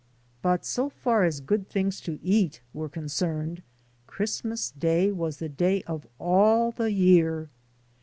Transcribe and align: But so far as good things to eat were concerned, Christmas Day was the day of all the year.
But 0.41 0.65
so 0.65 0.89
far 0.89 1.25
as 1.25 1.41
good 1.41 1.69
things 1.69 2.01
to 2.01 2.17
eat 2.23 2.59
were 2.73 2.89
concerned, 2.89 3.61
Christmas 4.07 4.71
Day 4.71 5.11
was 5.11 5.37
the 5.37 5.47
day 5.47 5.83
of 5.83 6.07
all 6.17 6.71
the 6.71 6.91
year. 6.91 7.51